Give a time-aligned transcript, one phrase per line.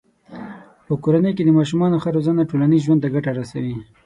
[0.85, 3.75] په کورنۍ کې د ماشومانو ښه روزنه ټولنیز ژوند ته ګټه رسوي.